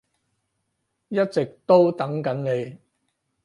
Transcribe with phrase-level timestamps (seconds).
[1.09, 2.79] 一直都等緊你